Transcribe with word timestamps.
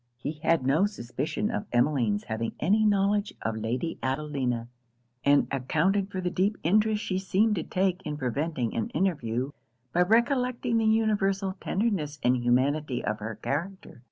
He 0.17 0.39
had 0.41 0.65
no 0.65 0.87
suspicion 0.87 1.51
of 1.51 1.67
Emmeline's 1.71 2.23
having 2.23 2.53
any 2.59 2.87
knowledge 2.87 3.35
of 3.43 3.55
Lady 3.55 3.99
Adelina; 4.01 4.67
and 5.23 5.47
accounted 5.51 6.09
for 6.09 6.19
the 6.21 6.31
deep 6.31 6.57
interest 6.63 7.03
she 7.03 7.19
seemed 7.19 7.53
to 7.53 7.63
take 7.63 8.01
in 8.03 8.17
preventing 8.17 8.75
an 8.75 8.89
interview, 8.95 9.51
by 9.93 10.01
recollecting 10.01 10.79
the 10.79 10.85
universal 10.85 11.53
tenderness 11.61 12.17
and 12.23 12.37
humanity 12.37 13.05
of 13.05 13.19
her 13.19 13.35
character. 13.43 13.99